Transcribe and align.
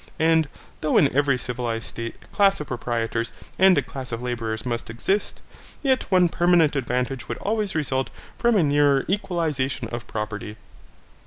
And, 0.17 0.49
though 0.81 0.97
in 0.97 1.15
every 1.15 1.37
civilized 1.37 1.85
state 1.85 2.15
a 2.23 2.35
class 2.35 2.59
of 2.59 2.65
proprietors 2.65 3.31
and 3.59 3.77
a 3.77 3.83
class 3.83 4.11
of 4.11 4.19
labourers 4.19 4.65
must 4.65 4.89
exist, 4.89 5.43
yet 5.83 6.09
one 6.09 6.27
permanent 6.27 6.75
advantage 6.75 7.27
would 7.27 7.37
always 7.37 7.75
result 7.75 8.09
from 8.35 8.55
a 8.55 8.63
nearer 8.63 9.05
equalization 9.07 9.87
of 9.89 10.07
property. 10.07 10.57